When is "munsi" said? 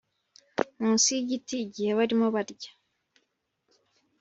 0.81-1.09